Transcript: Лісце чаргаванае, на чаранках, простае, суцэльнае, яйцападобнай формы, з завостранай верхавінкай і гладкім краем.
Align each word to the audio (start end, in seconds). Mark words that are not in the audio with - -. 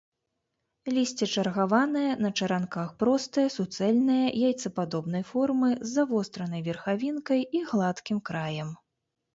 Лісце 0.93 1.27
чаргаванае, 1.33 2.05
на 2.27 2.31
чаранках, 2.39 2.89
простае, 3.03 3.45
суцэльнае, 3.57 4.25
яйцападобнай 4.49 5.23
формы, 5.31 5.69
з 5.77 5.95
завостранай 5.97 6.61
верхавінкай 6.71 7.41
і 7.61 7.67
гладкім 7.71 8.17
краем. 8.31 8.77